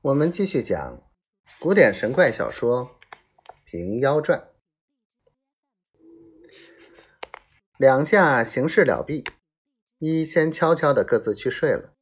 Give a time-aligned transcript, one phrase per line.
[0.00, 1.02] 我们继续讲
[1.58, 2.96] 古典神怪小说
[3.64, 4.38] 《平妖传》。
[7.76, 9.24] 两下行事了毕，
[9.98, 11.94] 一先悄悄的各自去睡了。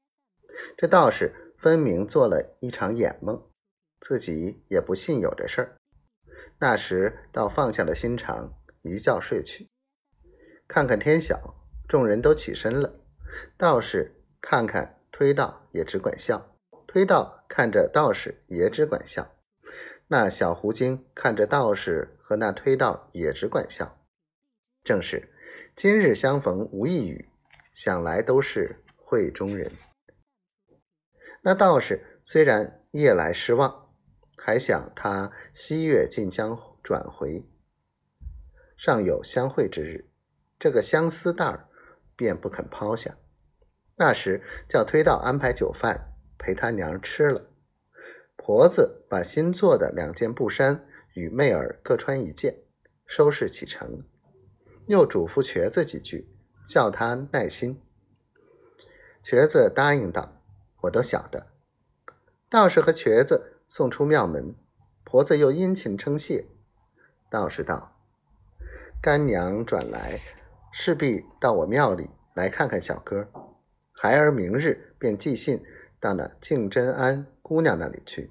[0.76, 3.50] 这道士分明做了一场眼梦，
[3.98, 5.78] 自己也不信有这事儿。
[6.58, 8.52] 那时倒放下了心肠，
[8.82, 9.70] 一觉睡去。
[10.68, 13.00] 看看天晓，众人都起身了。
[13.56, 16.55] 道士看看推道，也只管笑。
[16.96, 19.30] 推道看着道士也只管笑，
[20.06, 23.98] 那小狐精看着道士和那推道也只管笑。
[24.82, 25.30] 正是
[25.74, 27.28] 今日相逢无一语，
[27.70, 29.70] 想来都是会中人。
[31.42, 33.92] 那道士虽然夜来失望，
[34.34, 37.44] 还想他西月尽将转回，
[38.78, 40.08] 尚有相会之日，
[40.58, 41.68] 这个相思袋儿
[42.16, 43.14] 便不肯抛下。
[43.96, 46.14] 那时叫推道安排酒饭。
[46.38, 47.46] 陪他娘吃了，
[48.36, 52.54] 婆子把新做的两件布衫与妹儿各穿一件，
[53.06, 54.04] 收拾启程，
[54.86, 56.28] 又嘱咐瘸子几句，
[56.68, 57.80] 叫他耐心。
[59.22, 60.40] 瘸子答应道
[60.82, 61.46] ：“我都晓得。”
[62.48, 64.54] 道士和瘸子送出庙门，
[65.02, 66.46] 婆子又殷勤称谢。
[67.28, 67.96] 道士道
[69.02, 70.20] ：“干娘转来，
[70.70, 73.26] 势必到我庙里来看看小哥，
[73.90, 75.60] 孩儿明日便寄信。”
[76.00, 78.30] 到那敬真庵姑娘那里去，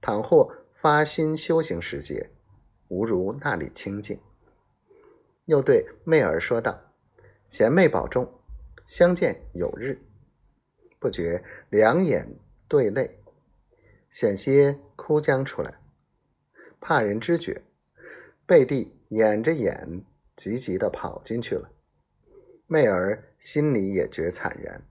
[0.00, 2.30] 倘或发心修行时节，
[2.88, 4.18] 无如那里清净。
[5.44, 6.80] 又对媚儿说道
[7.48, 8.40] ：“贤妹保重，
[8.86, 10.00] 相见有日。”
[10.98, 12.26] 不觉两眼
[12.66, 13.22] 对泪，
[14.10, 15.78] 险些哭将出来，
[16.80, 17.62] 怕人知觉，
[18.46, 21.70] 背地掩着眼，急急的跑进去了。
[22.66, 24.82] 媚儿心里也觉惨然。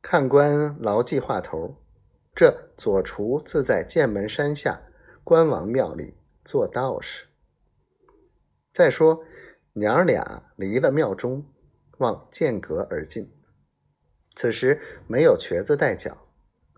[0.00, 1.76] 看官牢记话头，
[2.34, 4.80] 这左厨自在剑门山下
[5.24, 7.26] 关王庙里做道士。
[8.72, 9.24] 再说
[9.72, 11.44] 娘儿俩离了庙中，
[11.98, 13.30] 望剑阁而进。
[14.36, 16.16] 此时没有瘸子带脚，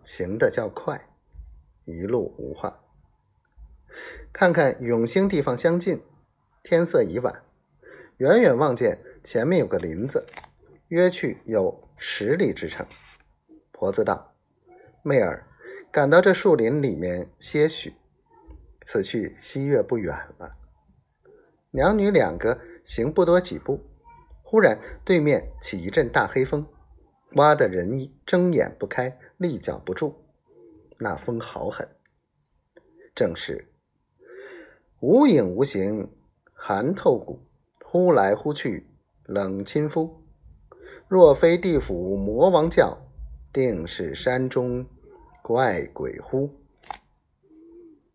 [0.03, 1.09] 行得较快，
[1.85, 2.81] 一路无话。
[4.33, 6.03] 看看永兴地方相近，
[6.63, 7.43] 天色已晚，
[8.17, 10.25] 远远望见前面有个林子，
[10.89, 12.87] 约去有十里之程。
[13.81, 14.35] 婆子道
[15.03, 15.47] ：“妹儿，
[15.91, 17.95] 赶到这树林里面些许，
[18.85, 20.55] 此去西月不远了。”
[21.73, 23.81] 娘女两个行不多几步，
[24.43, 26.67] 忽然对面起一阵大黑风，
[27.35, 30.27] 刮得人一睁眼不开，立脚不住。
[30.99, 31.89] 那风好狠，
[33.15, 33.73] 正是
[35.01, 36.07] 无影无形，
[36.53, 37.41] 寒透骨，
[37.83, 38.87] 忽来忽去，
[39.25, 40.23] 冷亲肤。
[41.09, 43.07] 若非地府魔王叫。
[43.53, 44.87] 定是山中
[45.43, 46.55] 怪鬼乎？